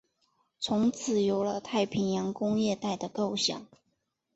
[0.59, 3.67] 从此有了太平洋工业带的构想。